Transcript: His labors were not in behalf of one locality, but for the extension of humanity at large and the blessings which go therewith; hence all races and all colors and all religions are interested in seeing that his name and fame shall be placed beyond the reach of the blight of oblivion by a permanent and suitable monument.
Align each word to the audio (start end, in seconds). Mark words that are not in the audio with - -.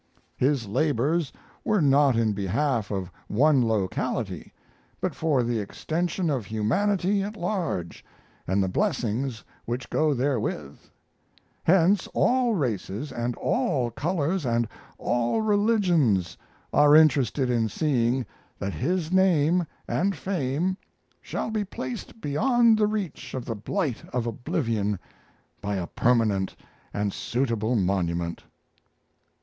His 0.35 0.65
labors 0.65 1.31
were 1.63 1.79
not 1.79 2.15
in 2.15 2.33
behalf 2.33 2.89
of 2.89 3.11
one 3.27 3.67
locality, 3.67 4.51
but 4.99 5.13
for 5.13 5.43
the 5.43 5.59
extension 5.59 6.27
of 6.31 6.43
humanity 6.43 7.21
at 7.21 7.37
large 7.37 8.03
and 8.47 8.63
the 8.63 8.67
blessings 8.67 9.43
which 9.65 9.91
go 9.91 10.15
therewith; 10.15 10.79
hence 11.63 12.07
all 12.15 12.55
races 12.55 13.11
and 13.11 13.35
all 13.35 13.91
colors 13.91 14.43
and 14.43 14.67
all 14.97 15.41
religions 15.43 16.35
are 16.73 16.95
interested 16.95 17.51
in 17.51 17.69
seeing 17.69 18.25
that 18.57 18.73
his 18.73 19.11
name 19.11 19.67
and 19.87 20.15
fame 20.15 20.77
shall 21.21 21.51
be 21.51 21.63
placed 21.63 22.19
beyond 22.19 22.75
the 22.75 22.87
reach 22.87 23.35
of 23.35 23.45
the 23.45 23.53
blight 23.55 24.03
of 24.11 24.25
oblivion 24.25 24.97
by 25.61 25.75
a 25.75 25.85
permanent 25.85 26.55
and 26.91 27.13
suitable 27.13 27.75
monument. 27.75 28.43